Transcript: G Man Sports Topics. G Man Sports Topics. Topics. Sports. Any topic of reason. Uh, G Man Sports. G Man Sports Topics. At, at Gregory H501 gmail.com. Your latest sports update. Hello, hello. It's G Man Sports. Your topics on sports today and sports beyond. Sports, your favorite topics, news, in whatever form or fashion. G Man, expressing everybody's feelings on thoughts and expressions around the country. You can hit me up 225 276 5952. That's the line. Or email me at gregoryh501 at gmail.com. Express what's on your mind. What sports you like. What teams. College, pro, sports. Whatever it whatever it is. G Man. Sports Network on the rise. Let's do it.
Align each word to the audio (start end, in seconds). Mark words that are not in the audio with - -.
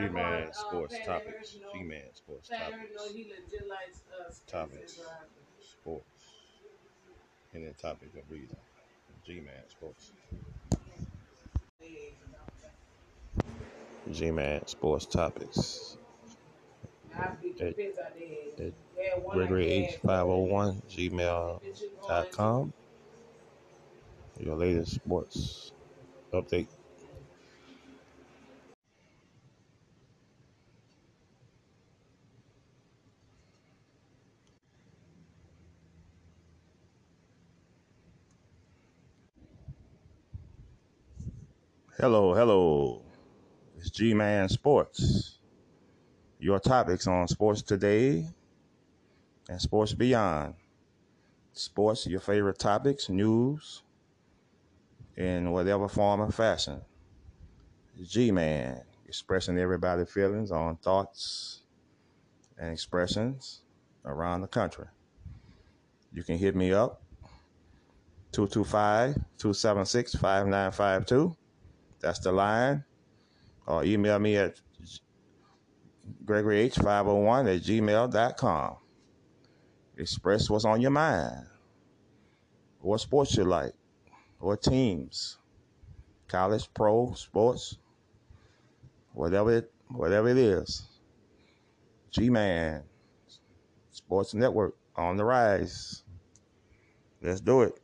G 0.00 0.08
Man 0.08 0.52
Sports 0.52 0.96
Topics. 1.04 1.58
G 1.74 1.82
Man 1.82 2.00
Sports 2.14 2.48
Topics. 2.48 4.42
Topics. 4.46 5.00
Sports. 5.60 6.04
Any 7.54 7.72
topic 7.80 8.08
of 8.16 8.30
reason. 8.30 8.56
Uh, 8.56 9.26
G 9.26 9.40
Man 9.40 9.68
Sports. 9.68 10.12
G 14.10 14.30
Man 14.30 14.66
Sports 14.66 15.04
Topics. 15.06 15.98
At, 17.60 17.74
at 17.78 18.72
Gregory 19.30 20.00
H501 20.02 20.80
gmail.com. 20.90 22.72
Your 24.38 24.56
latest 24.56 24.94
sports 24.94 25.72
update. 26.32 26.68
Hello, 42.00 42.32
hello. 42.32 43.02
It's 43.76 43.90
G 43.90 44.14
Man 44.14 44.48
Sports. 44.48 45.36
Your 46.38 46.58
topics 46.58 47.06
on 47.06 47.28
sports 47.28 47.60
today 47.60 48.26
and 49.50 49.60
sports 49.60 49.92
beyond. 49.92 50.54
Sports, 51.52 52.06
your 52.06 52.20
favorite 52.20 52.58
topics, 52.58 53.10
news, 53.10 53.82
in 55.18 55.50
whatever 55.50 55.88
form 55.88 56.22
or 56.22 56.32
fashion. 56.32 56.80
G 58.02 58.30
Man, 58.30 58.80
expressing 59.06 59.58
everybody's 59.58 60.10
feelings 60.10 60.50
on 60.50 60.76
thoughts 60.76 61.64
and 62.56 62.72
expressions 62.72 63.60
around 64.06 64.40
the 64.40 64.48
country. 64.48 64.86
You 66.14 66.22
can 66.22 66.38
hit 66.38 66.56
me 66.56 66.72
up 66.72 67.02
225 68.32 69.16
276 69.36 70.14
5952. 70.14 71.36
That's 72.00 72.18
the 72.18 72.32
line. 72.32 72.84
Or 73.66 73.84
email 73.84 74.18
me 74.18 74.36
at 74.36 74.60
gregoryh501 76.24 77.56
at 77.56 77.62
gmail.com. 77.62 78.76
Express 79.96 80.48
what's 80.48 80.64
on 80.64 80.80
your 80.80 80.90
mind. 80.90 81.46
What 82.80 83.00
sports 83.00 83.36
you 83.36 83.44
like. 83.44 83.72
What 84.38 84.62
teams. 84.62 85.36
College, 86.28 86.72
pro, 86.72 87.12
sports. 87.14 87.76
Whatever 89.12 89.58
it 89.58 89.72
whatever 89.88 90.28
it 90.28 90.38
is. 90.38 90.84
G 92.10 92.30
Man. 92.30 92.82
Sports 93.90 94.34
Network 94.34 94.74
on 94.96 95.16
the 95.16 95.24
rise. 95.24 96.02
Let's 97.22 97.40
do 97.40 97.62
it. 97.62 97.78